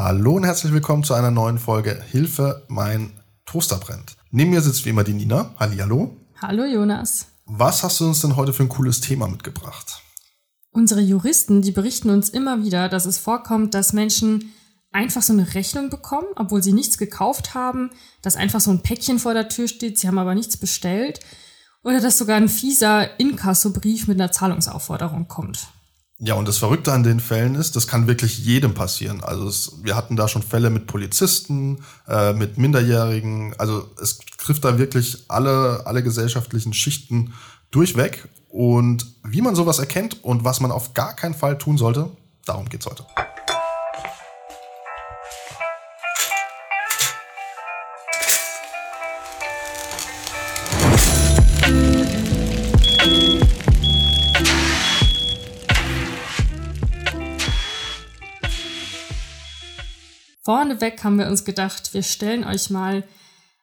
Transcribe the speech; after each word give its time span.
Hallo 0.00 0.36
und 0.36 0.44
herzlich 0.44 0.72
willkommen 0.72 1.02
zu 1.02 1.14
einer 1.14 1.32
neuen 1.32 1.58
Folge 1.58 2.00
Hilfe, 2.00 2.64
mein 2.68 3.10
Toaster 3.46 3.78
brennt. 3.78 4.14
Neben 4.30 4.50
mir 4.50 4.60
sitzt 4.60 4.84
wie 4.84 4.90
immer 4.90 5.02
die 5.02 5.12
Nina. 5.12 5.52
Hallihallo. 5.58 6.16
Hallo 6.40 6.64
Jonas. 6.66 7.26
Was 7.46 7.82
hast 7.82 7.98
du 7.98 8.06
uns 8.06 8.20
denn 8.20 8.36
heute 8.36 8.52
für 8.52 8.62
ein 8.62 8.68
cooles 8.68 9.00
Thema 9.00 9.26
mitgebracht? 9.26 10.00
Unsere 10.70 11.00
Juristen, 11.00 11.62
die 11.62 11.72
berichten 11.72 12.10
uns 12.10 12.28
immer 12.28 12.62
wieder, 12.62 12.88
dass 12.88 13.06
es 13.06 13.18
vorkommt, 13.18 13.74
dass 13.74 13.92
Menschen 13.92 14.52
einfach 14.92 15.22
so 15.22 15.32
eine 15.32 15.52
Rechnung 15.54 15.90
bekommen, 15.90 16.28
obwohl 16.36 16.62
sie 16.62 16.72
nichts 16.72 16.96
gekauft 16.96 17.54
haben, 17.54 17.90
dass 18.22 18.36
einfach 18.36 18.60
so 18.60 18.70
ein 18.70 18.84
Päckchen 18.84 19.18
vor 19.18 19.34
der 19.34 19.48
Tür 19.48 19.66
steht, 19.66 19.98
sie 19.98 20.06
haben 20.06 20.18
aber 20.18 20.36
nichts 20.36 20.58
bestellt 20.58 21.18
oder 21.82 22.00
dass 22.00 22.18
sogar 22.18 22.36
ein 22.36 22.48
fieser 22.48 23.18
Inkassobrief 23.18 24.06
mit 24.06 24.20
einer 24.20 24.30
Zahlungsaufforderung 24.30 25.26
kommt. 25.26 25.66
Ja, 26.20 26.34
und 26.34 26.48
das 26.48 26.58
Verrückte 26.58 26.92
an 26.92 27.04
den 27.04 27.20
Fällen 27.20 27.54
ist, 27.54 27.76
das 27.76 27.86
kann 27.86 28.08
wirklich 28.08 28.38
jedem 28.44 28.74
passieren. 28.74 29.22
Also 29.22 29.46
es, 29.46 29.72
wir 29.84 29.94
hatten 29.94 30.16
da 30.16 30.26
schon 30.26 30.42
Fälle 30.42 30.68
mit 30.68 30.88
Polizisten, 30.88 31.84
äh, 32.08 32.32
mit 32.32 32.58
Minderjährigen. 32.58 33.54
Also 33.58 33.88
es 34.02 34.18
trifft 34.36 34.64
da 34.64 34.78
wirklich 34.78 35.26
alle, 35.28 35.86
alle 35.86 36.02
gesellschaftlichen 36.02 36.72
Schichten 36.72 37.34
durchweg. 37.70 38.28
Und 38.48 39.06
wie 39.22 39.42
man 39.42 39.54
sowas 39.54 39.78
erkennt 39.78 40.24
und 40.24 40.42
was 40.42 40.58
man 40.58 40.72
auf 40.72 40.92
gar 40.92 41.14
keinen 41.14 41.34
Fall 41.34 41.56
tun 41.56 41.78
sollte, 41.78 42.10
darum 42.44 42.68
geht's 42.68 42.86
heute. 42.86 43.04
Vorneweg 60.48 61.04
haben 61.04 61.18
wir 61.18 61.26
uns 61.26 61.44
gedacht, 61.44 61.92
wir 61.92 62.02
stellen 62.02 62.42
euch 62.42 62.70
mal 62.70 63.06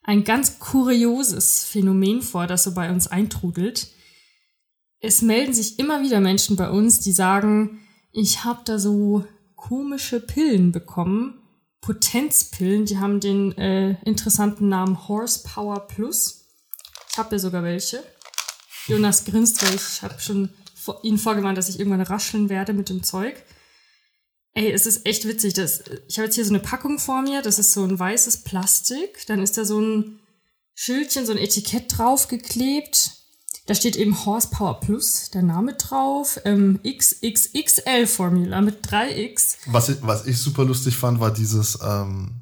ein 0.03 0.23
ganz 0.23 0.59
kurioses 0.59 1.63
Phänomen 1.63 2.21
vor, 2.21 2.45
das 2.45 2.63
so 2.63 2.75
bei 2.75 2.91
uns 2.91 3.07
eintrudelt. 3.07 3.87
Es 4.99 5.23
melden 5.23 5.51
sich 5.51 5.79
immer 5.79 6.03
wieder 6.03 6.19
Menschen 6.19 6.55
bei 6.55 6.69
uns, 6.69 6.99
die 6.99 7.11
sagen, 7.11 7.79
ich 8.11 8.43
habe 8.43 8.61
da 8.65 8.77
so 8.77 9.25
komische 9.55 10.19
Pillen 10.19 10.71
bekommen, 10.71 11.41
Potenzpillen, 11.81 12.85
die 12.85 12.99
haben 12.99 13.19
den 13.19 13.57
äh, 13.57 13.99
interessanten 14.03 14.69
Namen 14.69 15.07
Horsepower 15.07 15.87
Plus. 15.87 16.45
Ich 17.09 17.17
habe 17.17 17.33
ja 17.33 17.39
sogar 17.39 17.63
welche. 17.63 18.03
Jonas 18.85 19.25
grinst, 19.25 19.63
weil 19.65 19.73
ich 19.73 20.03
habe 20.03 20.19
schon 20.19 20.49
vor, 20.75 20.99
ihnen 21.01 21.17
vorgewarnt, 21.17 21.57
dass 21.57 21.67
ich 21.67 21.79
irgendwann 21.79 22.01
rascheln 22.01 22.49
werde 22.49 22.73
mit 22.73 22.89
dem 22.89 23.01
Zeug. 23.01 23.41
Ey, 24.55 24.71
es 24.71 24.85
ist 24.85 25.05
echt 25.05 25.27
witzig. 25.27 25.53
Das, 25.53 25.83
ich 26.07 26.17
habe 26.17 26.25
jetzt 26.25 26.35
hier 26.35 26.45
so 26.45 26.51
eine 26.51 26.61
Packung 26.61 26.97
vor 26.97 27.21
mir. 27.21 27.41
Das 27.41 27.59
ist 27.59 27.73
so 27.73 27.83
ein 27.83 27.99
weißes 27.99 28.43
Plastik. 28.43 29.27
Dann 29.27 29.41
ist 29.41 29.57
da 29.57 29.65
so 29.65 29.79
ein 29.81 30.19
Schildchen, 30.73 31.25
so 31.25 31.33
ein 31.33 31.37
Etikett 31.37 31.97
draufgeklebt. 31.97 33.11
Da 33.65 33.75
steht 33.75 33.97
eben 33.97 34.25
Horsepower 34.25 34.79
Plus, 34.79 35.29
der 35.31 35.41
Name 35.41 35.73
drauf. 35.73 36.39
Ähm, 36.45 36.79
XXXL-Formula 36.87 38.61
mit 38.61 38.87
3X. 38.87 39.57
Was 39.65 39.89
ich, 39.89 39.97
was 40.01 40.25
ich 40.25 40.37
super 40.37 40.63
lustig 40.63 40.95
fand, 40.95 41.19
war 41.19 41.33
dieses 41.33 41.77
ähm, 41.83 42.41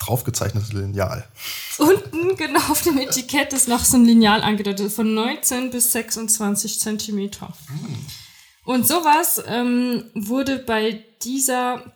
draufgezeichnete 0.00 0.76
Lineal. 0.76 1.26
Unten, 1.78 2.36
genau 2.36 2.60
auf 2.70 2.82
dem 2.82 2.98
Etikett, 2.98 3.54
ist 3.54 3.68
noch 3.68 3.86
so 3.86 3.96
ein 3.96 4.04
Lineal 4.04 4.42
angedeutet, 4.42 4.92
von 4.92 5.14
19 5.14 5.70
bis 5.70 5.92
26 5.92 6.78
Zentimeter. 6.80 7.54
Hm. 7.68 8.06
Und 8.68 8.86
sowas 8.86 9.42
ähm, 9.46 10.04
wurde 10.14 10.58
bei 10.58 11.02
dieser, 11.22 11.90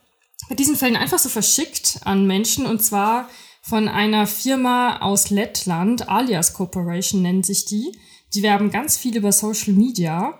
bei 0.49 0.55
diesen 0.55 0.75
Fällen 0.75 0.95
einfach 0.95 1.19
so 1.19 1.29
verschickt 1.29 1.99
an 2.03 2.25
Menschen 2.25 2.65
und 2.65 2.81
zwar 2.81 3.29
von 3.61 3.87
einer 3.87 4.25
Firma 4.25 4.99
aus 5.01 5.29
Lettland, 5.29 6.09
Alias 6.09 6.53
Corporation 6.53 7.21
nennen 7.21 7.43
sich 7.43 7.65
die. 7.65 7.95
Die 8.33 8.41
werben 8.41 8.71
ganz 8.71 8.97
viel 8.97 9.15
über 9.15 9.31
Social 9.31 9.73
Media 9.73 10.39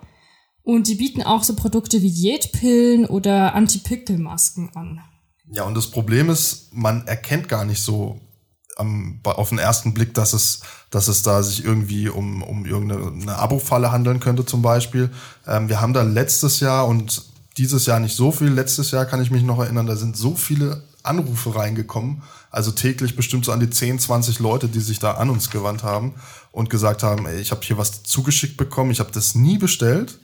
und 0.64 0.88
die 0.88 0.96
bieten 0.96 1.22
auch 1.22 1.44
so 1.44 1.54
Produkte 1.54 2.02
wie 2.02 2.10
Diätpillen 2.10 3.06
oder 3.06 3.54
Anti-Pickel-Masken 3.54 4.70
an. 4.74 5.04
Ja, 5.52 5.62
und 5.62 5.76
das 5.76 5.92
Problem 5.92 6.30
ist, 6.30 6.70
man 6.72 7.06
erkennt 7.06 7.48
gar 7.48 7.64
nicht 7.64 7.80
so 7.80 8.20
am, 8.76 9.20
auf 9.24 9.50
den 9.50 9.58
ersten 9.58 9.94
Blick, 9.94 10.14
dass 10.14 10.32
es, 10.32 10.60
dass 10.90 11.08
es 11.08 11.22
da 11.22 11.42
sich 11.42 11.64
irgendwie 11.64 12.08
um, 12.08 12.42
um 12.42 12.66
irgendeine 12.66 13.36
Abo-Falle 13.36 13.92
handeln 13.92 14.20
könnte 14.20 14.44
zum 14.44 14.62
Beispiel. 14.62 15.10
Ähm, 15.46 15.68
wir 15.68 15.80
haben 15.80 15.92
da 15.92 16.02
letztes 16.02 16.60
Jahr 16.60 16.86
und 16.86 17.24
dieses 17.56 17.86
Jahr 17.86 18.00
nicht 18.00 18.16
so 18.16 18.32
viel. 18.32 18.48
Letztes 18.48 18.90
Jahr 18.90 19.06
kann 19.06 19.22
ich 19.22 19.30
mich 19.30 19.42
noch 19.42 19.60
erinnern, 19.60 19.86
da 19.86 19.96
sind 19.96 20.16
so 20.16 20.34
viele 20.34 20.82
Anrufe 21.02 21.54
reingekommen. 21.54 22.22
Also 22.50 22.70
täglich 22.70 23.16
bestimmt 23.16 23.44
so 23.44 23.52
an 23.52 23.60
die 23.60 23.70
10, 23.70 23.98
20 23.98 24.38
Leute, 24.38 24.68
die 24.68 24.80
sich 24.80 24.98
da 24.98 25.12
an 25.12 25.30
uns 25.30 25.50
gewandt 25.50 25.82
haben 25.82 26.14
und 26.50 26.70
gesagt 26.70 27.02
haben, 27.02 27.26
ey, 27.26 27.40
ich 27.40 27.50
habe 27.50 27.62
hier 27.62 27.78
was 27.78 28.02
zugeschickt 28.02 28.56
bekommen, 28.56 28.90
ich 28.90 29.00
habe 29.00 29.12
das 29.12 29.34
nie 29.34 29.58
bestellt. 29.58 30.18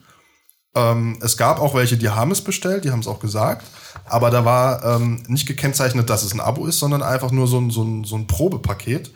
Ähm, 0.75 1.19
es 1.21 1.37
gab 1.37 1.61
auch 1.61 1.75
welche, 1.75 1.97
die 1.97 2.11
haben 2.11 2.31
es 2.31 2.43
bestellt, 2.43 2.85
die 2.85 2.91
haben 2.91 3.01
es 3.01 3.09
auch 3.09 3.21
gesagt. 3.21 3.67
Aber 4.05 4.31
da 4.31 4.45
war 4.45 4.85
ähm, 4.85 5.23
nicht 5.27 5.47
gekennzeichnet, 5.47 6.09
dass 6.11 6.23
es 6.23 6.33
ein 6.33 6.41
Abo 6.41 6.67
ist, 6.67 6.79
sondern 6.79 7.03
einfach 7.03 7.31
nur 7.31 7.47
so 7.47 7.59
ein, 7.59 7.71
so 7.71 7.83
ein, 7.83 8.05
so 8.05 8.17
ein 8.17 8.27
Probepaket. 8.27 9.13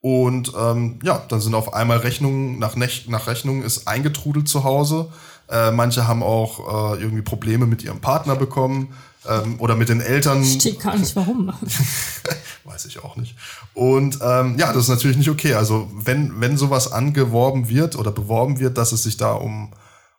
Und 0.00 0.52
ähm, 0.58 0.98
ja, 1.02 1.22
dann 1.28 1.40
sind 1.40 1.54
auf 1.54 1.72
einmal 1.72 1.98
Rechnungen 1.98 2.58
nach, 2.58 2.76
Nech 2.76 3.08
nach 3.08 3.26
Rechnungen 3.26 3.62
ist 3.62 3.88
eingetrudelt 3.88 4.48
zu 4.48 4.64
Hause. 4.64 5.08
Äh, 5.48 5.70
manche 5.70 6.06
haben 6.06 6.22
auch 6.22 6.96
äh, 6.96 7.02
irgendwie 7.02 7.22
Probleme 7.22 7.66
mit 7.66 7.82
ihrem 7.82 8.00
Partner 8.00 8.36
bekommen 8.36 8.94
ähm, 9.26 9.56
oder 9.60 9.76
mit 9.76 9.88
den 9.88 10.00
Eltern. 10.00 10.44
Steht 10.44 10.80
gar 10.80 10.96
nicht 10.96 11.14
warum. 11.16 11.52
Weiß 12.64 12.86
ich 12.86 13.02
auch 13.02 13.16
nicht. 13.16 13.36
Und 13.74 14.18
ähm, 14.22 14.58
ja, 14.58 14.72
das 14.72 14.84
ist 14.84 14.88
natürlich 14.88 15.16
nicht 15.16 15.30
okay. 15.30 15.54
Also 15.54 15.90
wenn, 15.94 16.40
wenn 16.40 16.56
sowas 16.56 16.92
angeworben 16.92 17.68
wird 17.68 17.96
oder 17.96 18.10
beworben 18.10 18.58
wird, 18.58 18.78
dass 18.78 18.92
es 18.92 19.02
sich 19.02 19.16
da 19.16 19.32
um, 19.32 19.72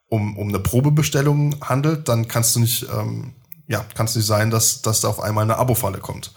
um, 0.07 0.37
um 0.37 0.49
eine 0.49 0.59
Probebestellung 0.59 1.55
handelt, 1.61 2.07
dann 2.07 2.27
kannst 2.27 2.55
du 2.55 2.59
nicht 2.59 2.87
ähm, 2.93 3.33
ja, 3.67 3.85
kann 3.95 4.05
es 4.05 4.15
nicht 4.15 4.25
sein, 4.25 4.51
dass, 4.51 4.81
dass 4.81 5.01
da 5.01 5.09
auf 5.09 5.19
einmal 5.19 5.43
eine 5.43 5.57
Abo-Falle 5.57 5.99
kommt. 5.99 6.33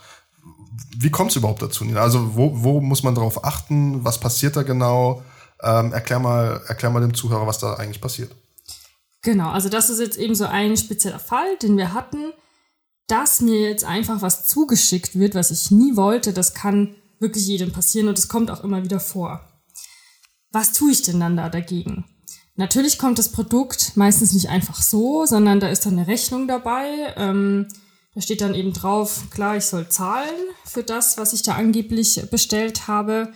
Wie 0.97 1.11
kommt 1.11 1.31
es 1.31 1.37
überhaupt 1.37 1.63
dazu? 1.63 1.85
Also 1.97 2.35
wo, 2.37 2.63
wo 2.63 2.81
muss 2.81 3.03
man 3.03 3.15
darauf 3.15 3.45
achten? 3.45 4.05
Was 4.05 4.19
passiert 4.19 4.57
da 4.57 4.63
genau? 4.63 5.23
Ähm, 5.63 5.93
erklär, 5.93 6.19
mal, 6.19 6.63
erklär 6.67 6.91
mal 6.91 7.01
dem 7.01 7.15
Zuhörer, 7.15 7.47
was 7.47 7.59
da 7.59 7.75
eigentlich 7.75 8.01
passiert. 8.01 8.35
Genau, 9.23 9.51
also 9.51 9.69
das 9.69 9.91
ist 9.91 10.01
jetzt 10.01 10.17
eben 10.17 10.35
so 10.35 10.47
ein 10.47 10.77
spezieller 10.77 11.19
Fall, 11.19 11.57
den 11.61 11.77
wir 11.77 11.93
hatten, 11.93 12.33
dass 13.09 13.41
mir 13.41 13.61
jetzt 13.69 13.85
einfach 13.85 14.23
was 14.23 14.47
zugeschickt 14.47 15.19
wird, 15.19 15.35
was 15.35 15.51
ich 15.51 15.71
nie 15.71 15.97
wollte. 15.97 16.33
Das 16.33 16.55
kann 16.55 16.95
wirklich 17.19 17.47
jedem 17.47 17.73
passieren 17.73 18.09
und 18.09 18.19
es 18.19 18.29
kommt 18.29 18.51
auch 18.51 18.63
immer 18.63 18.85
wieder 18.85 19.01
vor. 19.01 19.41
Was 20.53 20.73
tue 20.73 20.93
ich 20.93 21.03
denn 21.03 21.21
dann 21.21 21.37
da 21.37 21.49
dagegen? 21.49 22.05
Natürlich 22.59 22.99
kommt 22.99 23.21
das 23.21 23.31
Produkt 23.31 23.97
meistens 23.97 24.33
nicht 24.33 24.49
einfach 24.49 24.83
so, 24.83 25.25
sondern 25.27 25.61
da 25.61 25.69
ist 25.69 25.87
dann 25.87 25.97
eine 25.97 26.09
Rechnung 26.09 26.49
dabei. 26.49 27.15
Ähm, 27.17 27.69
da 28.17 28.21
steht 28.21 28.41
dann 28.41 28.57
eben 28.57 28.73
drauf, 28.73 29.31
klar, 29.31 29.57
ich 29.57 29.65
soll 29.65 29.89
zahlen 29.89 30.35
für 30.65 30.83
das, 30.83 31.19
was 31.19 31.33
ich 31.33 31.45
da 31.45 31.55
angeblich 31.55 32.21
bestellt 32.33 32.89
habe. 32.89 33.33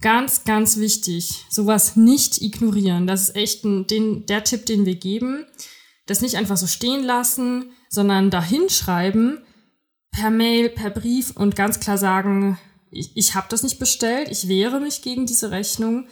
Ganz, 0.00 0.42
ganz 0.42 0.78
wichtig, 0.78 1.46
sowas 1.48 1.94
nicht 1.94 2.42
ignorieren. 2.42 3.06
Das 3.06 3.28
ist 3.28 3.36
echt 3.36 3.64
ein, 3.64 3.86
den, 3.86 4.26
der 4.26 4.42
Tipp, 4.42 4.66
den 4.66 4.84
wir 4.84 4.96
geben. 4.96 5.46
Das 6.06 6.20
nicht 6.20 6.34
einfach 6.34 6.56
so 6.56 6.66
stehen 6.66 7.04
lassen, 7.04 7.70
sondern 7.88 8.30
dahin 8.30 8.68
schreiben, 8.68 9.38
per 10.10 10.30
Mail, 10.30 10.70
per 10.70 10.90
Brief 10.90 11.36
und 11.36 11.54
ganz 11.54 11.78
klar 11.78 11.98
sagen, 11.98 12.58
ich, 12.90 13.12
ich 13.14 13.36
habe 13.36 13.46
das 13.48 13.62
nicht 13.62 13.78
bestellt, 13.78 14.26
ich 14.28 14.48
wehre 14.48 14.80
mich 14.80 15.02
gegen 15.02 15.24
diese 15.24 15.52
Rechnung 15.52 16.08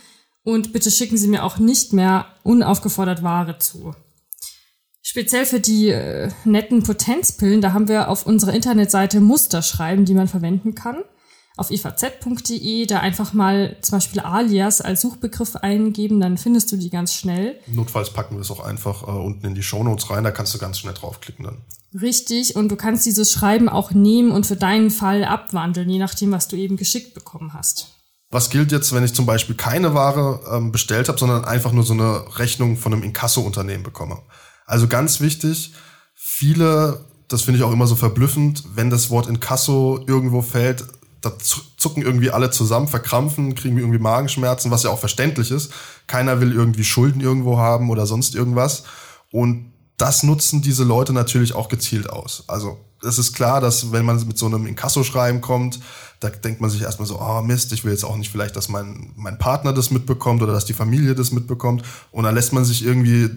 und 0.48 0.72
bitte 0.72 0.91
schicken 0.91 1.19
Sie 1.19 1.28
mir 1.28 1.44
auch 1.44 1.59
nicht 1.59 1.92
mehr 1.92 2.25
unaufgefordert 2.42 3.22
Ware 3.22 3.59
zu. 3.59 3.94
Speziell 5.03 5.44
für 5.44 5.60
die 5.60 5.91
äh, 5.91 6.31
netten 6.44 6.82
Potenzpillen, 6.82 7.60
da 7.60 7.75
haben 7.75 7.86
wir 7.86 8.09
auf 8.09 8.26
unserer 8.26 8.54
Internetseite 8.54 9.20
Muster 9.20 9.60
schreiben, 9.60 10.06
die 10.06 10.15
man 10.15 10.27
verwenden 10.27 10.74
kann. 10.74 11.04
Auf 11.59 11.71
evz.de, 11.71 12.86
da 12.86 13.00
einfach 13.00 13.34
mal 13.34 13.77
zum 13.83 13.98
Beispiel 13.98 14.21
Alias 14.21 14.80
als 14.80 15.03
Suchbegriff 15.03 15.56
eingeben, 15.56 16.18
dann 16.18 16.39
findest 16.39 16.72
du 16.72 16.78
die 16.78 16.89
ganz 16.89 17.12
schnell. 17.12 17.59
Notfalls 17.66 18.10
packen 18.10 18.36
wir 18.36 18.41
es 18.41 18.50
auch 18.50 18.60
einfach 18.60 19.03
äh, 19.03 19.10
unten 19.10 19.47
in 19.47 19.54
die 19.54 19.62
Shownotes 19.62 20.09
rein, 20.09 20.24
da 20.24 20.30
kannst 20.30 20.54
du 20.54 20.59
ganz 20.59 20.78
schnell 20.78 20.95
draufklicken 20.95 21.45
dann. 21.45 21.59
Richtig, 22.00 22.56
und 22.56 22.71
du 22.71 22.77
kannst 22.77 23.04
dieses 23.04 23.30
Schreiben 23.33 23.68
auch 23.68 23.91
nehmen 23.91 24.30
und 24.30 24.47
für 24.47 24.56
deinen 24.56 24.91
Fall 24.91 25.24
abwandeln, 25.24 25.91
je 25.91 25.98
nachdem, 25.98 26.33
was 26.33 26.48
du 26.48 26.56
eben 26.56 26.77
geschickt 26.77 27.12
bekommen 27.12 27.53
hast. 27.53 27.97
Was 28.30 28.51
gilt 28.51 28.72
jetzt, 28.72 28.95
wenn 28.95 29.04
ich 29.04 29.15
zum 29.15 29.25
Beispiel 29.25 29.54
keine 29.54 29.95
Ware 29.95 30.41
ähm, 30.53 30.71
bestellt 30.71 31.09
habe, 31.09 31.19
sondern 31.19 31.45
einfach 31.45 31.72
nur 31.72 31.84
so 31.84 31.95
eine 31.95 32.39
Rechnung 32.39 32.77
von 32.77 32.92
einem 32.92 33.03
Inkasso-Unternehmen 33.03 33.83
bekomme? 33.83 34.19
Also 34.66 34.86
ganz 34.86 35.21
wichtig, 35.21 35.72
viele, 36.15 37.07
das 37.28 37.42
finde 37.42 37.59
ich 37.59 37.65
auch 37.65 37.72
immer 37.72 37.86
so 37.86 37.97
verblüffend, 37.97 38.65
wenn 38.75 38.91
das 38.91 39.09
Wort 39.09 39.28
Inkasso 39.28 40.04
irgendwo 40.07 40.42
fällt, 40.42 40.84
da 41.22 41.33
zucken 41.39 42.03
irgendwie 42.03 42.30
alle 42.30 42.51
zusammen, 42.51 42.86
verkrampfen, 42.86 43.54
kriegen 43.54 43.78
irgendwie 43.78 43.98
Magenschmerzen, 43.98 44.71
was 44.71 44.83
ja 44.83 44.91
auch 44.91 45.01
verständlich 45.01 45.51
ist. 45.51 45.72
Keiner 46.07 46.41
will 46.41 46.53
irgendwie 46.53 46.84
Schulden 46.84 47.21
irgendwo 47.21 47.59
haben 47.59 47.91
oder 47.91 48.07
sonst 48.07 48.34
irgendwas. 48.34 48.84
Und 49.33 49.72
das 49.97 50.22
nutzen 50.22 50.63
diese 50.63 50.84
Leute 50.84 51.13
natürlich 51.13 51.54
auch 51.54 51.69
gezielt 51.69 52.09
aus. 52.10 52.45
Also 52.47 52.78
es 53.03 53.18
ist 53.18 53.33
klar, 53.33 53.60
dass 53.60 53.92
wenn 53.92 54.04
man 54.04 54.24
mit 54.27 54.39
so 54.39 54.47
einem 54.47 54.66
Inkasso-Schreiben 54.66 55.41
kommt, 55.41 55.80
da 56.21 56.30
denkt 56.30 56.60
man 56.60 56.71
sich 56.71 56.83
erstmal 56.83 57.06
so, 57.06 57.21
oh 57.21 57.42
Mist, 57.42 57.72
ich 57.72 57.84
will 57.84 57.92
jetzt 57.92 58.04
auch 58.04 58.16
nicht 58.16 58.30
vielleicht, 58.30 58.56
dass 58.56 58.68
mein, 58.68 59.12
mein 59.16 59.39
Partner 59.39 59.72
das 59.72 59.91
mitbekommt 59.91 60.42
oder 60.42 60.53
dass 60.53 60.65
die 60.65 60.72
Familie 60.72 61.15
das 61.15 61.30
mitbekommt. 61.30 61.83
Und 62.10 62.24
dann 62.24 62.34
lässt 62.34 62.53
man 62.53 62.65
sich 62.65 62.84
irgendwie 62.84 63.30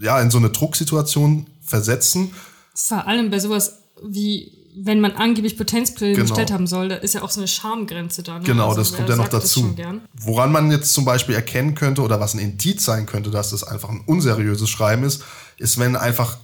ja 0.00 0.20
in 0.20 0.30
so 0.30 0.38
eine 0.38 0.50
Drucksituation 0.50 1.46
versetzen. 1.60 2.32
Vor 2.74 3.06
allem 3.06 3.30
bei 3.30 3.38
sowas 3.38 3.78
wie 4.02 4.64
wenn 4.76 5.00
man 5.00 5.12
angeblich 5.12 5.56
Potenzpillen 5.56 6.16
genau. 6.16 6.28
bestellt 6.28 6.50
haben 6.50 6.66
soll, 6.66 6.88
da 6.88 6.96
ist 6.96 7.14
ja 7.14 7.22
auch 7.22 7.30
so 7.30 7.40
eine 7.40 7.46
Schamgrenze 7.46 8.22
da. 8.22 8.38
Ne? 8.38 8.44
Genau, 8.44 8.70
also, 8.70 8.80
das 8.80 8.92
kommt 8.92 9.08
ja 9.08 9.16
noch 9.16 9.28
dazu. 9.28 9.74
Woran 10.14 10.50
man 10.50 10.70
jetzt 10.70 10.92
zum 10.92 11.04
Beispiel 11.04 11.34
erkennen 11.34 11.74
könnte 11.74 12.02
oder 12.02 12.18
was 12.18 12.34
ein 12.34 12.40
Indiz 12.40 12.84
sein 12.84 13.06
könnte, 13.06 13.30
dass 13.30 13.50
das 13.50 13.62
einfach 13.62 13.88
ein 13.88 14.02
unseriöses 14.06 14.68
Schreiben 14.68 15.04
ist, 15.04 15.22
ist, 15.58 15.78
wenn 15.78 15.94
einfach 15.94 16.38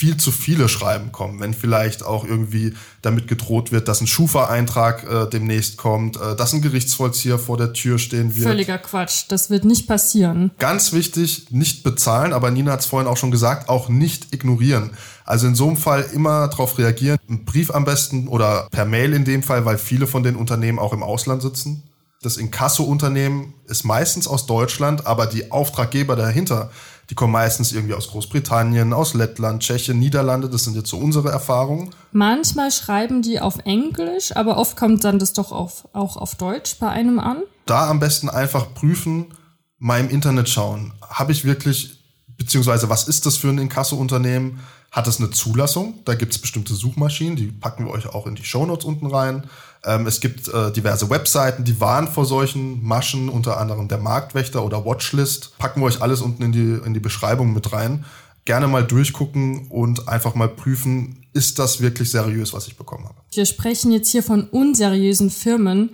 viel 0.00 0.16
zu 0.16 0.32
viele 0.32 0.70
Schreiben 0.70 1.12
kommen, 1.12 1.40
wenn 1.40 1.52
vielleicht 1.52 2.02
auch 2.02 2.24
irgendwie 2.24 2.72
damit 3.02 3.28
gedroht 3.28 3.70
wird, 3.70 3.86
dass 3.86 4.00
ein 4.00 4.06
Schufa-Eintrag 4.06 5.04
äh, 5.04 5.28
demnächst 5.28 5.76
kommt, 5.76 6.16
äh, 6.16 6.34
dass 6.36 6.54
ein 6.54 6.62
Gerichtsvollzieher 6.62 7.38
vor 7.38 7.58
der 7.58 7.74
Tür 7.74 7.98
stehen 7.98 8.34
wird. 8.34 8.46
Völliger 8.46 8.78
Quatsch, 8.78 9.24
das 9.28 9.50
wird 9.50 9.66
nicht 9.66 9.86
passieren. 9.86 10.52
Ganz 10.58 10.94
wichtig, 10.94 11.48
nicht 11.50 11.82
bezahlen, 11.82 12.32
aber 12.32 12.50
Nina 12.50 12.72
hat 12.72 12.80
es 12.80 12.86
vorhin 12.86 13.06
auch 13.06 13.18
schon 13.18 13.30
gesagt, 13.30 13.68
auch 13.68 13.90
nicht 13.90 14.32
ignorieren. 14.32 14.92
Also 15.26 15.46
in 15.46 15.54
so 15.54 15.66
einem 15.66 15.76
Fall 15.76 16.06
immer 16.14 16.48
darauf 16.48 16.78
reagieren, 16.78 17.18
ein 17.28 17.44
Brief 17.44 17.70
am 17.70 17.84
besten 17.84 18.26
oder 18.26 18.68
per 18.70 18.86
Mail 18.86 19.12
in 19.12 19.26
dem 19.26 19.42
Fall, 19.42 19.66
weil 19.66 19.76
viele 19.76 20.06
von 20.06 20.22
den 20.22 20.34
Unternehmen 20.34 20.78
auch 20.78 20.94
im 20.94 21.02
Ausland 21.02 21.42
sitzen. 21.42 21.82
Das 22.22 22.36
Inkasso-Unternehmen 22.36 23.54
ist 23.66 23.84
meistens 23.84 24.28
aus 24.28 24.46
Deutschland, 24.46 25.06
aber 25.06 25.26
die 25.26 25.50
Auftraggeber 25.50 26.16
dahinter 26.16 26.70
die 27.10 27.16
kommen 27.16 27.32
meistens 27.32 27.72
irgendwie 27.72 27.94
aus 27.94 28.08
Großbritannien, 28.08 28.92
aus 28.92 29.14
Lettland, 29.14 29.64
Tschechien, 29.64 29.98
Niederlande. 29.98 30.48
Das 30.48 30.62
sind 30.62 30.76
jetzt 30.76 30.88
so 30.88 30.96
unsere 30.96 31.30
Erfahrungen. 31.30 31.90
Manchmal 32.12 32.70
schreiben 32.70 33.20
die 33.20 33.40
auf 33.40 33.58
Englisch, 33.64 34.34
aber 34.36 34.56
oft 34.56 34.76
kommt 34.76 35.02
dann 35.02 35.18
das 35.18 35.32
doch 35.32 35.50
auf, 35.50 35.88
auch 35.92 36.16
auf 36.16 36.36
Deutsch 36.36 36.76
bei 36.78 36.88
einem 36.88 37.18
an. 37.18 37.38
Da 37.66 37.90
am 37.90 37.98
besten 37.98 38.28
einfach 38.28 38.74
prüfen, 38.74 39.34
mal 39.78 39.98
im 39.98 40.08
Internet 40.08 40.48
schauen. 40.48 40.92
Habe 41.02 41.32
ich 41.32 41.44
wirklich, 41.44 42.00
beziehungsweise 42.36 42.88
was 42.88 43.08
ist 43.08 43.26
das 43.26 43.36
für 43.36 43.48
ein 43.48 43.58
Inkasso-Unternehmen? 43.58 44.60
Hat 44.90 45.06
es 45.06 45.18
eine 45.18 45.30
Zulassung? 45.30 46.00
Da 46.04 46.14
gibt 46.14 46.32
es 46.32 46.38
bestimmte 46.38 46.74
Suchmaschinen, 46.74 47.36
die 47.36 47.46
packen 47.46 47.84
wir 47.86 47.92
euch 47.92 48.08
auch 48.08 48.26
in 48.26 48.34
die 48.34 48.44
Shownotes 48.44 48.84
unten 48.84 49.06
rein. 49.06 49.44
Ähm, 49.84 50.06
es 50.06 50.20
gibt 50.20 50.48
äh, 50.48 50.72
diverse 50.72 51.08
Webseiten, 51.10 51.64
die 51.64 51.80
warnen 51.80 52.08
vor 52.08 52.26
solchen 52.26 52.84
Maschen, 52.84 53.28
unter 53.28 53.58
anderem 53.58 53.86
der 53.86 53.98
Marktwächter 53.98 54.64
oder 54.64 54.84
Watchlist. 54.84 55.56
Packen 55.58 55.80
wir 55.80 55.86
euch 55.86 56.02
alles 56.02 56.20
unten 56.20 56.42
in 56.42 56.52
die, 56.52 56.80
in 56.84 56.92
die 56.92 57.00
Beschreibung 57.00 57.54
mit 57.54 57.72
rein. 57.72 58.04
Gerne 58.44 58.66
mal 58.66 58.84
durchgucken 58.84 59.68
und 59.68 60.08
einfach 60.08 60.34
mal 60.34 60.48
prüfen, 60.48 61.24
ist 61.32 61.60
das 61.60 61.80
wirklich 61.80 62.10
seriös, 62.10 62.52
was 62.52 62.66
ich 62.66 62.76
bekommen 62.76 63.04
habe. 63.04 63.20
Wir 63.32 63.46
sprechen 63.46 63.92
jetzt 63.92 64.10
hier 64.10 64.24
von 64.24 64.48
unseriösen 64.48 65.30
Firmen 65.30 65.90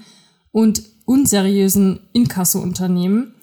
und 0.53 0.83
unseriösen 1.05 2.01
Inkasso-Unternehmen. 2.15 3.35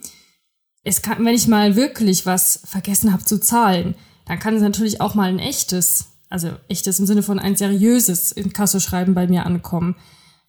Es 0.84 1.02
kann, 1.02 1.24
wenn 1.24 1.36
ich 1.36 1.48
mal 1.48 1.76
wirklich 1.76 2.26
was 2.26 2.62
vergessen 2.66 3.14
habe 3.14 3.24
zu 3.24 3.40
zahlen, 3.40 3.96
dann 4.26 4.40
kann 4.40 4.56
es 4.56 4.62
natürlich 4.62 5.02
auch 5.02 5.16
mal 5.16 5.30
ein 5.30 5.40
echtes, 5.40 6.06
also 6.30 6.52
echtes 6.68 7.00
im 7.00 7.06
Sinne 7.06 7.24
von 7.24 7.40
ein 7.40 7.56
seriöses 7.56 8.32
Inkasso-Schreiben 8.32 9.14
bei 9.14 9.28
mir 9.28 9.46
ankommen 9.46 9.96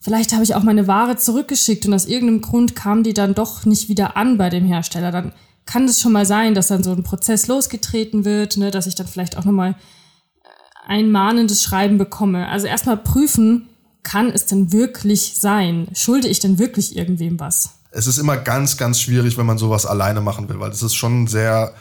vielleicht 0.05 0.35
habe 0.35 0.45
ich 0.45 0.55
auch 0.55 0.63
meine 0.63 0.87
Ware 0.87 1.17
zurückgeschickt 1.17 1.87
und 1.87 1.95
aus 1.95 2.05
irgendeinem 2.05 2.43
Grund 2.43 2.77
kam 2.77 3.03
die 3.03 3.15
dann 3.15 3.35
doch 3.35 3.65
nicht 3.65 3.89
wieder 3.89 4.17
an 4.17 4.37
bei 4.37 4.51
dem 4.51 4.67
Hersteller. 4.67 5.11
Dann 5.11 5.33
kann 5.65 5.87
es 5.87 6.01
schon 6.01 6.13
mal 6.13 6.27
sein, 6.27 6.55
dass 6.55 6.69
dann 6.69 6.85
so 6.85 6.93
ein 6.93 7.03
Prozess 7.03 7.47
losgetreten 7.47 8.27
wird, 8.27 8.59
ne, 8.59 8.71
dass 8.71 8.87
ich 8.87 8.95
dann 8.95 9.07
vielleicht 9.07 9.39
auch 9.39 9.47
nochmal 9.47 9.71
äh, 9.71 10.49
ein 10.87 11.11
mahnendes 11.11 11.63
Schreiben 11.63 11.97
bekomme. 11.97 12.49
Also 12.49 12.67
erstmal 12.67 12.99
prüfen, 12.99 13.71
kann 14.03 14.29
es 14.29 14.45
denn 14.45 14.73
wirklich 14.73 15.37
sein? 15.41 15.89
Schulde 15.95 16.29
ich 16.29 16.39
denn 16.39 16.59
wirklich 16.59 16.95
irgendwem 16.95 17.41
was? 17.41 17.71
Es 17.91 18.07
ist 18.07 18.19
immer 18.19 18.37
ganz, 18.37 18.77
ganz 18.77 19.01
schwierig, 19.01 19.39
wenn 19.39 19.47
man 19.47 19.57
sowas 19.57 19.87
alleine 19.87 20.21
machen 20.21 20.51
will, 20.51 20.61
weil 20.61 20.69
das 20.69 20.83
ist 20.83 20.95
schon 20.95 21.27
sehr 21.27 21.73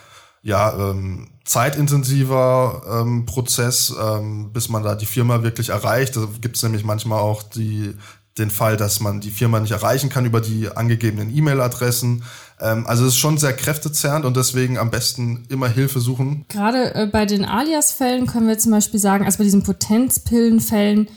ja, 0.43 0.73
ähm, 0.77 1.29
zeitintensiver 1.45 3.01
ähm, 3.01 3.25
Prozess, 3.25 3.93
ähm, 3.99 4.51
bis 4.51 4.69
man 4.69 4.83
da 4.83 4.95
die 4.95 5.05
Firma 5.05 5.41
wirklich 5.41 5.69
erreicht. 5.69 6.15
Da 6.15 6.27
gibt 6.41 6.57
es 6.57 6.63
nämlich 6.63 6.83
manchmal 6.83 7.19
auch 7.19 7.43
die, 7.43 7.93
den 8.37 8.49
Fall, 8.49 8.75
dass 8.75 8.99
man 8.99 9.21
die 9.21 9.31
Firma 9.31 9.59
nicht 9.59 9.71
erreichen 9.71 10.09
kann 10.09 10.25
über 10.25 10.41
die 10.41 10.69
angegebenen 10.69 11.35
E-Mail-Adressen. 11.35 12.23
Ähm, 12.59 12.85
also 12.87 13.05
es 13.05 13.13
ist 13.13 13.19
schon 13.19 13.37
sehr 13.37 13.53
kräftezerrend 13.53 14.25
und 14.25 14.35
deswegen 14.35 14.77
am 14.77 14.91
besten 14.91 15.45
immer 15.49 15.69
Hilfe 15.69 16.01
suchen. 16.01 16.45
Gerade 16.49 16.93
äh, 16.93 17.07
bei 17.07 17.25
den 17.25 17.45
Alias-Fällen 17.45 18.27
können 18.27 18.47
wir 18.47 18.57
zum 18.57 18.71
Beispiel 18.71 18.99
sagen, 18.99 19.25
also 19.25 19.37
bei 19.37 19.45
diesen 19.45 19.63
Potenzpillen-Fällen, 19.63 21.07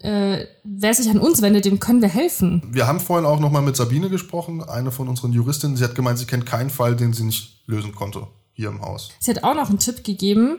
äh, 0.00 0.44
wer 0.62 0.94
sich 0.94 1.08
an 1.08 1.18
uns 1.18 1.40
wendet, 1.40 1.64
dem 1.64 1.80
können 1.80 2.02
wir 2.02 2.08
helfen. 2.08 2.62
Wir 2.70 2.86
haben 2.86 3.00
vorhin 3.00 3.26
auch 3.26 3.40
nochmal 3.40 3.62
mit 3.62 3.76
Sabine 3.76 4.10
gesprochen, 4.10 4.62
eine 4.62 4.90
von 4.90 5.08
unseren 5.08 5.32
Juristinnen. 5.32 5.76
Sie 5.76 5.84
hat 5.84 5.94
gemeint, 5.94 6.18
sie 6.18 6.26
kennt 6.26 6.44
keinen 6.44 6.70
Fall, 6.70 6.96
den 6.96 7.14
sie 7.14 7.24
nicht 7.24 7.62
lösen 7.66 7.94
konnte 7.94 8.28
hier 8.58 8.70
im 8.70 8.82
Haus. 8.82 9.10
Sie 9.20 9.30
hat 9.30 9.44
auch 9.44 9.54
noch 9.54 9.70
einen 9.70 9.78
Tipp 9.78 10.02
gegeben, 10.02 10.58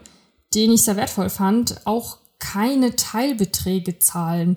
den 0.55 0.71
ich 0.71 0.83
sehr 0.83 0.95
wertvoll 0.95 1.29
fand, 1.29 1.85
auch 1.85 2.17
keine 2.39 2.95
Teilbeträge 2.95 3.99
zahlen. 3.99 4.55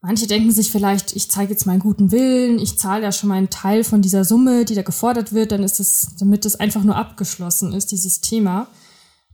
Manche 0.00 0.26
denken 0.26 0.50
sich 0.50 0.72
vielleicht, 0.72 1.14
ich 1.14 1.30
zeige 1.30 1.52
jetzt 1.52 1.64
meinen 1.64 1.78
guten 1.78 2.10
Willen, 2.10 2.58
ich 2.58 2.76
zahle 2.76 3.04
ja 3.04 3.12
schon 3.12 3.28
mal 3.28 3.36
einen 3.36 3.50
Teil 3.50 3.84
von 3.84 4.02
dieser 4.02 4.24
Summe, 4.24 4.64
die 4.64 4.74
da 4.74 4.82
gefordert 4.82 5.32
wird, 5.32 5.52
dann 5.52 5.62
ist 5.62 5.78
es, 5.78 6.16
damit 6.18 6.44
es 6.44 6.56
einfach 6.56 6.82
nur 6.82 6.96
abgeschlossen 6.96 7.72
ist, 7.72 7.92
dieses 7.92 8.20
Thema. 8.20 8.66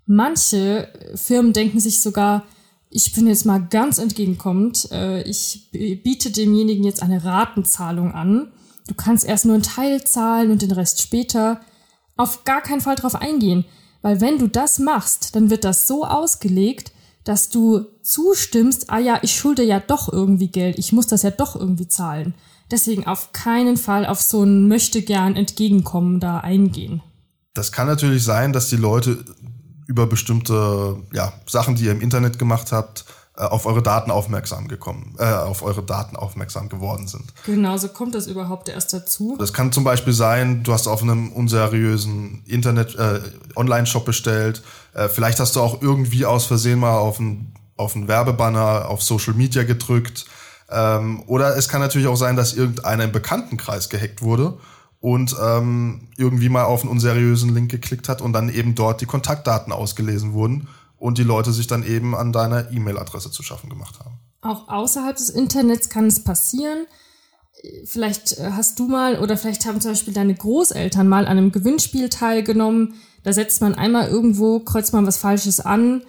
Manche 0.04 0.92
Firmen 1.14 1.54
denken 1.54 1.80
sich 1.80 2.02
sogar, 2.02 2.44
ich 2.90 3.14
bin 3.14 3.26
jetzt 3.26 3.46
mal 3.46 3.66
ganz 3.66 3.96
entgegenkommend, 3.96 4.90
äh, 4.92 5.22
ich 5.22 5.70
biete 5.72 6.30
demjenigen 6.30 6.84
jetzt 6.84 7.02
eine 7.02 7.24
Ratenzahlung 7.24 8.12
an. 8.12 8.52
Du 8.88 8.94
kannst 8.94 9.24
erst 9.24 9.46
nur 9.46 9.54
einen 9.54 9.62
Teil 9.62 10.04
zahlen 10.04 10.50
und 10.50 10.60
den 10.60 10.72
Rest 10.72 11.00
später 11.00 11.60
auf 12.18 12.44
gar 12.44 12.60
keinen 12.60 12.82
Fall 12.82 12.96
drauf 12.96 13.14
eingehen. 13.14 13.64
Weil 14.02 14.20
wenn 14.20 14.38
du 14.38 14.48
das 14.48 14.78
machst, 14.78 15.34
dann 15.34 15.50
wird 15.50 15.64
das 15.64 15.86
so 15.86 16.04
ausgelegt, 16.04 16.92
dass 17.24 17.48
du 17.48 17.86
zustimmst, 18.02 18.90
ah 18.90 18.98
ja, 18.98 19.18
ich 19.22 19.34
schulde 19.34 19.62
ja 19.62 19.80
doch 19.80 20.12
irgendwie 20.12 20.48
Geld, 20.48 20.78
ich 20.78 20.92
muss 20.92 21.06
das 21.06 21.22
ja 21.22 21.30
doch 21.30 21.56
irgendwie 21.56 21.88
zahlen. 21.88 22.34
Deswegen 22.70 23.06
auf 23.06 23.32
keinen 23.32 23.76
Fall 23.76 24.06
auf 24.06 24.20
so 24.20 24.44
ein 24.44 24.68
möchte 24.68 25.02
gern 25.02 25.36
Entgegenkommen 25.36 26.20
da 26.20 26.38
eingehen. 26.38 27.02
Das 27.54 27.72
kann 27.72 27.86
natürlich 27.86 28.24
sein, 28.24 28.52
dass 28.52 28.68
die 28.68 28.76
Leute 28.76 29.24
über 29.86 30.06
bestimmte 30.06 31.02
ja, 31.12 31.32
Sachen, 31.46 31.74
die 31.74 31.84
ihr 31.84 31.92
im 31.92 32.00
Internet 32.00 32.38
gemacht 32.38 32.72
habt, 32.72 33.04
auf 33.44 33.66
eure 33.66 33.82
Daten 33.82 34.10
aufmerksam 34.10 34.66
gekommen, 34.66 35.14
äh, 35.18 35.24
auf 35.24 35.62
eure 35.62 35.82
Daten 35.82 36.16
aufmerksam 36.16 36.68
geworden 36.68 37.06
sind. 37.06 37.32
Genau, 37.46 37.76
so 37.76 37.88
kommt 37.88 38.14
das 38.14 38.26
überhaupt 38.26 38.68
erst 38.68 38.92
dazu. 38.92 39.36
Das 39.38 39.52
kann 39.52 39.70
zum 39.70 39.84
Beispiel 39.84 40.12
sein, 40.12 40.64
du 40.64 40.72
hast 40.72 40.88
auf 40.88 41.02
einem 41.02 41.32
unseriösen 41.32 42.42
Internet, 42.46 42.96
äh, 42.96 43.20
Online-Shop 43.54 44.04
bestellt. 44.04 44.62
Äh, 44.92 45.08
vielleicht 45.08 45.38
hast 45.38 45.54
du 45.54 45.60
auch 45.60 45.80
irgendwie 45.80 46.26
aus 46.26 46.46
Versehen 46.46 46.80
mal 46.80 46.98
auf 46.98 47.20
einen, 47.20 47.54
auf 47.76 47.94
einen 47.94 48.08
Werbebanner 48.08 48.88
auf 48.88 49.02
Social 49.02 49.34
Media 49.34 49.62
gedrückt. 49.62 50.26
Ähm, 50.70 51.22
oder 51.26 51.56
es 51.56 51.68
kann 51.68 51.80
natürlich 51.80 52.08
auch 52.08 52.16
sein, 52.16 52.34
dass 52.34 52.54
irgendeiner 52.54 53.04
im 53.04 53.12
Bekanntenkreis 53.12 53.88
gehackt 53.88 54.20
wurde 54.20 54.58
und 55.00 55.36
ähm, 55.40 56.08
irgendwie 56.16 56.48
mal 56.48 56.64
auf 56.64 56.82
einen 56.82 56.90
unseriösen 56.90 57.54
Link 57.54 57.70
geklickt 57.70 58.08
hat 58.08 58.20
und 58.20 58.32
dann 58.32 58.48
eben 58.48 58.74
dort 58.74 59.00
die 59.00 59.06
Kontaktdaten 59.06 59.72
ausgelesen 59.72 60.32
wurden 60.32 60.66
und 60.98 61.18
die 61.18 61.24
Leute 61.24 61.52
sich 61.52 61.66
dann 61.66 61.84
eben 61.84 62.14
an 62.14 62.32
deiner 62.32 62.70
E-Mail-Adresse 62.70 63.30
zu 63.30 63.42
schaffen 63.42 63.70
gemacht 63.70 63.98
haben. 64.00 64.18
Auch 64.40 64.68
außerhalb 64.68 65.16
des 65.16 65.30
Internets 65.30 65.88
kann 65.88 66.06
es 66.06 66.22
passieren. 66.22 66.86
Vielleicht 67.84 68.38
äh, 68.38 68.50
hast 68.52 68.78
du 68.78 68.86
mal 68.86 69.18
oder 69.18 69.36
vielleicht 69.36 69.66
haben 69.66 69.80
zum 69.80 69.92
Beispiel 69.92 70.14
deine 70.14 70.34
Großeltern 70.34 71.08
mal 71.08 71.26
an 71.26 71.38
einem 71.38 71.52
Gewinnspiel 71.52 72.08
teilgenommen. 72.08 72.94
Da 73.24 73.32
setzt 73.32 73.60
man 73.60 73.74
einmal 73.74 74.08
irgendwo, 74.08 74.60
kreuzt 74.60 74.92
man 74.92 75.06
was 75.06 75.18
Falsches 75.18 75.60
an 75.60 76.02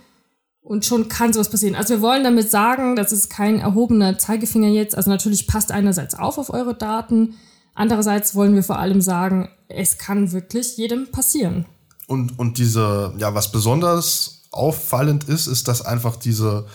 und 0.61 0.85
schon 0.85 1.09
kann 1.09 1.33
sowas 1.33 1.49
passieren. 1.49 1.75
Also 1.75 1.95
wir 1.95 2.01
wollen 2.01 2.23
damit 2.23 2.51
sagen, 2.51 2.95
das 2.95 3.11
ist 3.11 3.29
kein 3.29 3.59
erhobener 3.59 4.19
Zeigefinger 4.19 4.67
jetzt. 4.67 4.95
Also 4.95 5.09
natürlich 5.09 5.47
passt 5.47 5.71
einerseits 5.71 6.13
auf 6.13 6.37
auf 6.37 6.51
eure 6.51 6.75
Daten. 6.75 7.35
Andererseits 7.73 8.35
wollen 8.35 8.53
wir 8.53 8.63
vor 8.63 8.77
allem 8.77 9.01
sagen, 9.01 9.49
es 9.67 9.97
kann 9.97 10.31
wirklich 10.31 10.77
jedem 10.77 11.09
passieren. 11.11 11.65
Und, 12.07 12.37
und 12.37 12.57
diese, 12.57 13.13
ja, 13.17 13.33
was 13.33 13.51
besonders 13.51 14.38
auffallend 14.51 15.25
ist, 15.25 15.47
ist, 15.47 15.67
dass 15.67 15.81
einfach 15.81 16.15
diese, 16.15 16.65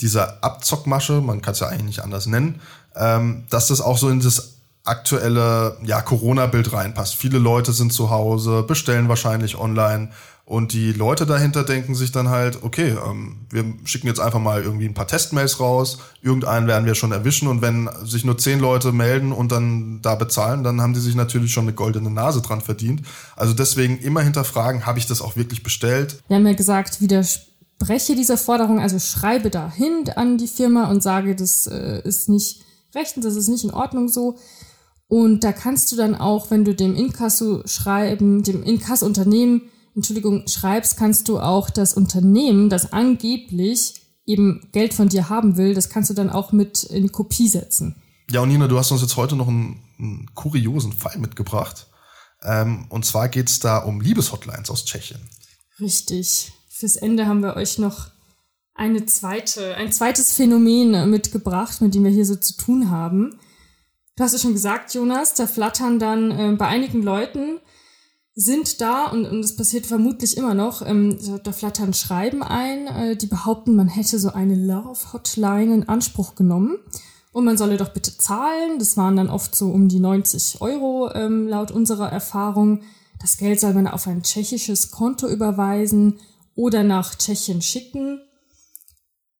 diese 0.00 0.42
Abzockmasche, 0.42 1.20
man 1.20 1.42
kann 1.42 1.52
es 1.52 1.60
ja 1.60 1.68
eigentlich 1.68 1.86
nicht 1.86 2.02
anders 2.02 2.26
nennen, 2.26 2.60
ähm, 2.94 3.44
dass 3.50 3.68
das 3.68 3.80
auch 3.80 3.98
so 3.98 4.08
in 4.08 4.20
das 4.20 4.57
aktuelle 4.88 5.76
ja, 5.84 6.02
Corona-Bild 6.02 6.72
reinpasst. 6.72 7.14
Viele 7.14 7.38
Leute 7.38 7.72
sind 7.72 7.92
zu 7.92 8.10
Hause, 8.10 8.62
bestellen 8.62 9.08
wahrscheinlich 9.08 9.58
online 9.58 10.10
und 10.48 10.72
die 10.72 10.92
Leute 10.92 11.26
dahinter 11.26 11.62
denken 11.62 11.94
sich 11.94 12.10
dann 12.10 12.30
halt, 12.30 12.62
okay, 12.62 12.96
ähm, 13.06 13.36
wir 13.50 13.66
schicken 13.84 14.06
jetzt 14.06 14.18
einfach 14.18 14.40
mal 14.40 14.62
irgendwie 14.62 14.86
ein 14.86 14.94
paar 14.94 15.06
Testmails 15.06 15.60
raus, 15.60 15.98
irgendeinen 16.22 16.66
werden 16.66 16.86
wir 16.86 16.94
schon 16.94 17.12
erwischen 17.12 17.48
und 17.48 17.60
wenn 17.60 17.90
sich 18.02 18.24
nur 18.24 18.38
zehn 18.38 18.58
Leute 18.58 18.90
melden 18.92 19.32
und 19.32 19.52
dann 19.52 20.00
da 20.00 20.14
bezahlen, 20.14 20.64
dann 20.64 20.80
haben 20.80 20.94
die 20.94 21.00
sich 21.00 21.14
natürlich 21.14 21.52
schon 21.52 21.64
eine 21.64 21.74
goldene 21.74 22.10
Nase 22.10 22.40
dran 22.40 22.62
verdient. 22.62 23.02
Also 23.36 23.52
deswegen 23.52 23.98
immer 23.98 24.22
hinterfragen, 24.22 24.86
habe 24.86 24.98
ich 24.98 25.06
das 25.06 25.20
auch 25.20 25.36
wirklich 25.36 25.62
bestellt? 25.62 26.22
Wir 26.28 26.36
haben 26.36 26.46
ja 26.46 26.54
gesagt, 26.54 27.02
widerspreche 27.02 28.16
dieser 28.16 28.38
Forderung, 28.38 28.80
also 28.80 28.98
schreibe 28.98 29.50
dahin 29.50 30.08
an 30.16 30.38
die 30.38 30.48
Firma 30.48 30.90
und 30.90 31.02
sage, 31.02 31.36
das 31.36 31.66
äh, 31.66 32.00
ist 32.04 32.30
nicht 32.30 32.62
rechtens, 32.94 33.26
das 33.26 33.36
ist 33.36 33.48
nicht 33.48 33.64
in 33.64 33.70
Ordnung 33.70 34.08
so. 34.08 34.38
Und 35.08 35.42
da 35.42 35.52
kannst 35.52 35.90
du 35.90 35.96
dann 35.96 36.14
auch, 36.14 36.50
wenn 36.50 36.64
du 36.64 36.74
dem 36.74 36.94
Inkasso 36.94 37.62
schreiben, 37.66 38.42
dem 38.42 38.62
Inkasso-Unternehmen, 38.62 39.62
Entschuldigung, 39.94 40.46
schreibst, 40.46 40.96
kannst 40.96 41.28
du 41.28 41.40
auch 41.40 41.70
das 41.70 41.94
Unternehmen, 41.94 42.68
das 42.68 42.92
angeblich 42.92 44.02
eben 44.26 44.68
Geld 44.72 44.92
von 44.92 45.08
dir 45.08 45.30
haben 45.30 45.56
will, 45.56 45.74
das 45.74 45.88
kannst 45.88 46.10
du 46.10 46.14
dann 46.14 46.28
auch 46.28 46.52
mit 46.52 46.84
in 46.84 47.10
Kopie 47.10 47.48
setzen. 47.48 47.96
Ja, 48.30 48.42
und 48.42 48.50
Nina, 48.50 48.68
du 48.68 48.78
hast 48.78 48.90
uns 48.92 49.00
jetzt 49.00 49.16
heute 49.16 49.34
noch 49.34 49.48
einen, 49.48 49.82
einen 49.98 50.30
kuriosen 50.34 50.92
Fall 50.92 51.18
mitgebracht. 51.18 51.86
Ähm, 52.42 52.86
und 52.90 53.06
zwar 53.06 53.30
geht's 53.30 53.58
da 53.58 53.78
um 53.78 54.02
Liebeshotlines 54.02 54.68
aus 54.70 54.84
Tschechien. 54.84 55.20
Richtig. 55.80 56.52
Fürs 56.68 56.96
Ende 56.96 57.26
haben 57.26 57.42
wir 57.42 57.56
euch 57.56 57.78
noch 57.78 58.10
eine 58.74 59.06
zweite, 59.06 59.74
ein 59.74 59.90
zweites 59.90 60.32
Phänomen 60.32 61.10
mitgebracht, 61.10 61.80
mit 61.80 61.94
dem 61.94 62.04
wir 62.04 62.10
hier 62.10 62.26
so 62.26 62.36
zu 62.36 62.56
tun 62.56 62.90
haben. 62.90 63.38
Du 64.18 64.24
hast 64.24 64.32
es 64.32 64.42
schon 64.42 64.52
gesagt, 64.52 64.92
Jonas, 64.94 65.34
da 65.34 65.46
flattern 65.46 66.00
dann 66.00 66.32
äh, 66.32 66.56
bei 66.56 66.66
einigen 66.66 67.04
Leuten 67.04 67.60
sind 68.34 68.80
da 68.80 69.04
und, 69.04 69.26
und 69.26 69.42
das 69.42 69.54
passiert 69.54 69.86
vermutlich 69.86 70.36
immer 70.36 70.54
noch, 70.54 70.84
ähm, 70.84 71.16
da 71.44 71.52
flattern 71.52 71.94
Schreiben 71.94 72.42
ein, 72.42 72.88
äh, 72.88 73.16
die 73.16 73.28
behaupten, 73.28 73.76
man 73.76 73.86
hätte 73.86 74.18
so 74.18 74.32
eine 74.32 74.56
Love-Hotline 74.56 75.72
in 75.72 75.88
Anspruch 75.88 76.34
genommen 76.34 76.78
und 77.30 77.44
man 77.44 77.56
solle 77.56 77.76
doch 77.76 77.90
bitte 77.90 78.18
zahlen. 78.18 78.80
Das 78.80 78.96
waren 78.96 79.14
dann 79.14 79.30
oft 79.30 79.54
so 79.54 79.68
um 79.68 79.88
die 79.88 80.00
90 80.00 80.62
Euro 80.62 81.12
ähm, 81.14 81.46
laut 81.46 81.70
unserer 81.70 82.10
Erfahrung. 82.10 82.82
Das 83.20 83.36
Geld 83.36 83.60
soll 83.60 83.72
man 83.72 83.86
auf 83.86 84.08
ein 84.08 84.24
tschechisches 84.24 84.90
Konto 84.90 85.28
überweisen 85.28 86.18
oder 86.56 86.82
nach 86.82 87.14
Tschechien 87.14 87.62
schicken. 87.62 88.20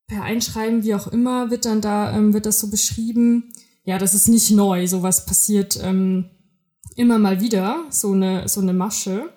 Per 0.07 0.23
Einschreiben, 0.23 0.85
wie 0.85 0.95
auch 0.95 1.09
immer, 1.09 1.51
wird 1.51 1.65
dann 1.65 1.81
da, 1.81 2.17
ähm, 2.17 2.33
wird 2.33 2.47
das 2.47 2.61
so 2.61 2.71
beschrieben. 2.71 3.51
Ja, 3.89 3.97
das 3.97 4.13
ist 4.13 4.29
nicht 4.29 4.51
neu. 4.51 4.87
Sowas 4.87 5.25
passiert 5.25 5.81
ähm, 5.83 6.27
immer 6.95 7.19
mal 7.19 7.41
wieder 7.41 7.87
so 7.89 8.13
eine, 8.13 8.47
so 8.47 8.61
eine 8.61 8.75
Masche. 8.75 9.31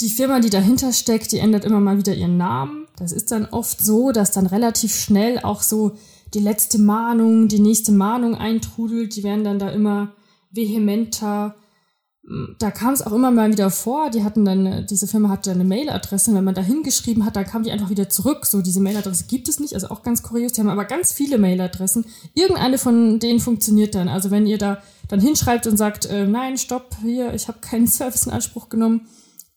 Die 0.00 0.10
Firma, 0.10 0.40
die 0.40 0.50
dahinter 0.50 0.92
steckt, 0.92 1.32
die 1.32 1.38
ändert 1.38 1.64
immer 1.64 1.80
mal 1.80 1.96
wieder 1.96 2.14
ihren 2.14 2.36
Namen. 2.36 2.88
Das 2.98 3.10
ist 3.10 3.32
dann 3.32 3.46
oft 3.46 3.82
so, 3.82 4.12
dass 4.12 4.32
dann 4.32 4.44
relativ 4.44 4.94
schnell 4.94 5.38
auch 5.38 5.62
so 5.62 5.92
die 6.34 6.40
letzte 6.40 6.78
Mahnung, 6.78 7.48
die 7.48 7.60
nächste 7.60 7.90
Mahnung 7.90 8.34
eintrudelt. 8.34 9.16
Die 9.16 9.22
werden 9.22 9.44
dann 9.44 9.58
da 9.58 9.70
immer 9.70 10.12
vehementer. 10.50 11.54
Da 12.58 12.70
kam 12.70 12.94
es 12.94 13.02
auch 13.02 13.12
immer 13.12 13.30
mal 13.30 13.50
wieder 13.50 13.70
vor. 13.70 14.08
Die 14.10 14.24
hatten 14.24 14.44
dann, 14.44 14.86
diese 14.86 15.06
Firma 15.06 15.28
hatte 15.28 15.50
eine 15.50 15.64
Mailadresse. 15.64 16.34
Wenn 16.34 16.44
man 16.44 16.54
da 16.54 16.62
hingeschrieben 16.62 17.26
hat, 17.26 17.36
dann 17.36 17.44
kam 17.44 17.62
die 17.62 17.72
einfach 17.72 17.90
wieder 17.90 18.08
zurück. 18.08 18.46
So, 18.46 18.62
diese 18.62 18.80
Mailadresse 18.80 19.24
gibt 19.28 19.48
es 19.48 19.60
nicht. 19.60 19.74
Also 19.74 19.88
auch 19.88 20.02
ganz 20.02 20.22
kurios. 20.22 20.52
Die 20.52 20.60
haben 20.60 20.70
aber 20.70 20.84
ganz 20.84 21.12
viele 21.12 21.36
Mailadressen. 21.38 22.06
Irgendeine 22.34 22.78
von 22.78 23.18
denen 23.18 23.40
funktioniert 23.40 23.94
dann. 23.94 24.08
Also 24.08 24.30
wenn 24.30 24.46
ihr 24.46 24.58
da 24.58 24.78
dann 25.08 25.20
hinschreibt 25.20 25.66
und 25.66 25.76
sagt, 25.76 26.06
äh, 26.06 26.26
nein, 26.26 26.56
stopp, 26.56 26.96
hier, 27.02 27.34
ich 27.34 27.48
habe 27.48 27.58
keinen 27.60 27.86
Service 27.88 28.26
in 28.26 28.32
Anspruch 28.32 28.68
genommen, 28.68 29.08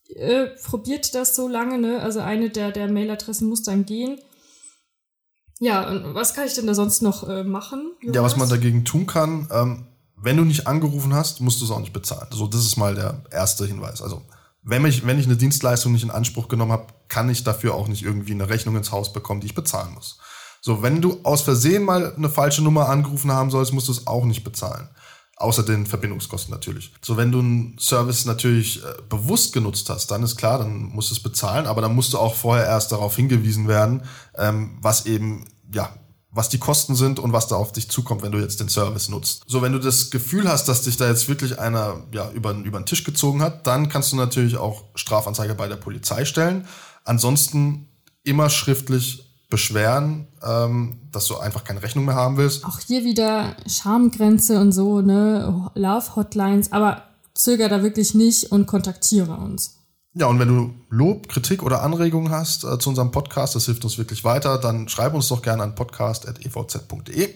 äh, 0.09 0.47
probiert 0.63 1.15
das 1.15 1.35
so 1.35 1.47
lange, 1.47 1.77
ne? 1.77 2.01
Also 2.01 2.19
eine 2.19 2.49
der, 2.49 2.71
der 2.71 2.91
Mailadressen 2.91 3.47
muss 3.47 3.63
dann 3.63 3.85
gehen. 3.85 4.19
Ja, 5.59 5.89
und 5.89 6.13
was 6.13 6.33
kann 6.33 6.45
ich 6.45 6.53
denn 6.53 6.67
da 6.67 6.73
sonst 6.73 7.01
noch 7.01 7.27
äh, 7.29 7.43
machen? 7.43 7.93
Jonas? 8.01 8.15
Ja, 8.15 8.23
was 8.23 8.35
man 8.35 8.49
dagegen 8.49 8.83
tun 8.83 9.07
kann, 9.07 9.47
ähm, 9.51 9.87
wenn 10.25 10.37
du 10.37 10.43
nicht 10.43 10.65
angerufen 10.65 11.13
hast, 11.13 11.39
musst 11.39 11.61
du 11.61 11.65
es 11.65 11.71
auch 11.71 11.79
nicht 11.79 11.93
bezahlen. 11.93 12.27
So, 12.31 12.47
das 12.47 12.65
ist 12.65 12.77
mal 12.77 12.95
der 12.95 13.21
erste 13.31 13.67
Hinweis. 13.67 14.01
Also, 14.01 14.23
wenn 14.63 14.83
ich, 14.83 15.05
wenn 15.05 15.19
ich 15.19 15.27
eine 15.27 15.37
Dienstleistung 15.37 15.91
nicht 15.91 16.03
in 16.03 16.09
Anspruch 16.09 16.47
genommen 16.47 16.71
habe, 16.71 16.87
kann 17.09 17.29
ich 17.29 17.43
dafür 17.43 17.75
auch 17.75 17.87
nicht 17.87 18.01
irgendwie 18.01 18.31
eine 18.31 18.49
Rechnung 18.49 18.75
ins 18.75 18.91
Haus 18.91 19.13
bekommen, 19.13 19.41
die 19.41 19.45
ich 19.45 19.53
bezahlen 19.53 19.93
muss. 19.93 20.17
So, 20.61 20.81
wenn 20.81 20.99
du 20.99 21.19
aus 21.21 21.43
Versehen 21.43 21.83
mal 21.83 22.15
eine 22.15 22.29
falsche 22.29 22.63
Nummer 22.63 22.89
angerufen 22.89 23.31
haben 23.31 23.51
sollst, 23.51 23.71
musst 23.71 23.87
du 23.87 23.91
es 23.91 24.07
auch 24.07 24.25
nicht 24.25 24.43
bezahlen. 24.43 24.89
Außer 25.37 25.61
den 25.61 25.85
Verbindungskosten 25.85 26.51
natürlich. 26.51 26.91
So, 27.03 27.17
wenn 27.17 27.31
du 27.31 27.37
einen 27.37 27.77
Service 27.77 28.25
natürlich 28.25 28.83
äh, 28.83 28.87
bewusst 29.07 29.53
genutzt 29.53 29.91
hast, 29.91 30.09
dann 30.09 30.23
ist 30.23 30.37
klar, 30.37 30.57
dann 30.57 30.85
musst 30.85 31.11
du 31.11 31.13
es 31.13 31.21
bezahlen, 31.21 31.67
aber 31.67 31.81
dann 31.81 31.93
musst 31.93 32.13
du 32.13 32.17
auch 32.17 32.33
vorher 32.33 32.65
erst 32.65 32.91
darauf 32.91 33.15
hingewiesen 33.15 33.67
werden, 33.67 34.01
ähm, 34.39 34.79
was 34.81 35.05
eben, 35.05 35.45
ja, 35.71 35.93
was 36.35 36.49
die 36.49 36.57
Kosten 36.59 36.95
sind 36.95 37.17
und 37.17 37.31
was 37.31 37.47
da 37.47 37.55
auf 37.55 37.71
dich 37.71 37.89
zukommt, 37.89 38.21
wenn 38.21 38.33
du 38.33 38.39
jetzt 38.39 38.59
den 38.59 38.67
Service 38.67 39.07
nutzt. 39.07 39.43
So, 39.47 39.61
wenn 39.61 39.71
du 39.71 39.79
das 39.79 40.11
Gefühl 40.11 40.49
hast, 40.49 40.67
dass 40.67 40.81
dich 40.81 40.97
da 40.97 41.07
jetzt 41.07 41.29
wirklich 41.29 41.57
einer 41.59 42.03
ja, 42.11 42.29
über, 42.31 42.51
über 42.51 42.77
den 42.77 42.85
Tisch 42.85 43.05
gezogen 43.05 43.41
hat, 43.41 43.65
dann 43.65 43.87
kannst 43.87 44.11
du 44.11 44.17
natürlich 44.17 44.57
auch 44.57 44.83
Strafanzeige 44.95 45.55
bei 45.55 45.69
der 45.69 45.77
Polizei 45.77 46.25
stellen. 46.25 46.67
Ansonsten 47.05 47.87
immer 48.23 48.49
schriftlich 48.49 49.25
beschweren, 49.49 50.27
ähm, 50.43 50.99
dass 51.11 51.27
du 51.27 51.37
einfach 51.37 51.63
keine 51.63 51.81
Rechnung 51.81 52.03
mehr 52.03 52.15
haben 52.15 52.35
willst. 52.35 52.65
Auch 52.65 52.79
hier 52.79 53.05
wieder 53.05 53.55
Schamgrenze 53.67 54.59
und 54.59 54.73
so, 54.73 54.99
ne, 54.99 55.71
Love-Hotlines, 55.75 56.73
aber 56.73 57.03
zöger 57.33 57.69
da 57.69 57.81
wirklich 57.81 58.13
nicht 58.13 58.51
und 58.51 58.65
kontaktiere 58.65 59.35
uns. 59.37 59.74
Ja, 60.17 60.27
und 60.27 60.39
wenn 60.39 60.47
du 60.47 60.73
Lob, 60.89 61.27
Kritik 61.27 61.61
oder 61.61 61.83
Anregungen 61.83 62.31
hast 62.31 62.63
äh, 62.63 62.79
zu 62.79 62.87
unserem 62.87 63.11
Podcast, 63.11 63.53
das 63.53 63.65
hilft 63.65 63.83
uns 63.83 63.97
wirklich 63.97 64.23
weiter, 64.23 64.57
dann 64.57 64.87
schreib 64.87 65.13
uns 65.13 65.27
doch 65.27 65.41
gerne 65.41 65.61
an 65.61 65.75
podcast.evz.de. 65.75 67.29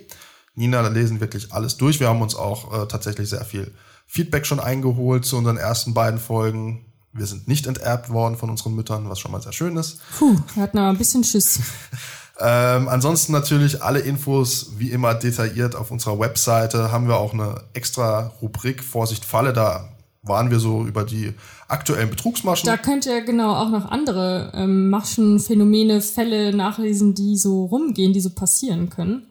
Nina, 0.56 0.82
da 0.82 0.88
lesen 0.88 1.20
wirklich 1.20 1.52
alles 1.52 1.76
durch. 1.76 2.00
Wir 2.00 2.08
haben 2.08 2.22
uns 2.22 2.36
auch 2.36 2.84
äh, 2.84 2.88
tatsächlich 2.88 3.28
sehr 3.28 3.44
viel 3.44 3.74
Feedback 4.08 4.46
schon 4.46 4.62
eingeholt 4.62 5.26
zu 5.26 5.36
unseren 5.36 5.58
ersten 5.58 5.94
beiden 5.94 6.22
Folgen. 6.22 6.86
Wir 7.12 7.26
sind 7.26 7.50
nicht 7.50 7.68
enterbt 7.68 8.12
worden 8.12 8.38
von 8.38 8.50
unseren 8.50 8.76
Müttern, 8.76 9.10
was 9.10 9.20
schon 9.20 9.32
mal 9.32 9.42
sehr 9.42 9.52
schön 9.52 9.76
ist. 9.76 10.00
Puh, 10.18 10.38
wir 10.56 10.64
hatten 10.64 10.78
aber 10.78 10.90
ein 10.90 10.98
bisschen 10.98 11.26
Schiss. 11.26 11.60
ähm, 12.40 12.88
ansonsten 12.88 13.34
natürlich 13.34 13.84
alle 13.84 14.00
Infos 14.00 14.72
wie 14.78 14.92
immer 14.92 15.16
detailliert 15.16 15.76
auf 15.76 15.92
unserer 15.92 16.18
Webseite. 16.18 16.94
Haben 16.94 17.10
wir 17.10 17.18
auch 17.18 17.34
eine 17.34 17.62
extra 17.74 18.32
Rubrik 18.42 18.82
Vorsicht 18.82 19.26
Falle. 19.26 19.52
Da 19.52 19.90
waren 20.30 20.52
wir 20.52 20.60
so 20.60 20.86
über 20.86 21.04
die 21.04 21.34
aktuellen 21.68 22.10
Betrugsmaschen. 22.10 22.68
Da 22.68 22.78
könnt 22.78 23.06
ihr 23.06 23.22
genau 23.22 23.54
auch 23.56 23.70
noch 23.70 23.92
andere 23.92 24.52
ähm, 24.56 24.90
Maschen, 24.90 25.40
Phänomene, 25.40 26.02
Fälle 26.02 26.56
nachlesen, 26.56 27.16
die 27.16 27.36
so 27.36 27.66
rumgehen, 27.66 28.14
die 28.14 28.22
so 28.22 28.30
passieren 28.30 28.90
können. 28.90 29.26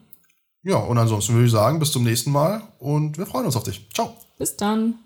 Ja, 0.62 0.76
und 0.76 0.98
ansonsten 0.98 1.32
würde 1.32 1.46
ich 1.46 1.52
sagen, 1.52 1.78
bis 1.78 1.92
zum 1.92 2.04
nächsten 2.04 2.30
Mal 2.30 2.62
und 2.78 3.16
wir 3.16 3.24
freuen 3.24 3.46
uns 3.46 3.56
auf 3.56 3.62
dich. 3.62 3.88
Ciao. 3.94 4.12
Bis 4.36 4.56
dann. 4.56 4.96